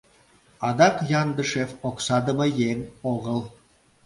Адак 0.67 0.95
Яндышев 1.21 1.71
оксадыме 1.87 2.47
еҥ 2.69 2.77
огыл... 3.13 3.39